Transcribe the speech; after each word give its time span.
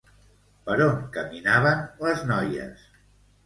Per 0.69 0.77
on 0.85 0.95
caminaven 1.19 1.87
les 2.07 2.27
noies? 2.33 2.91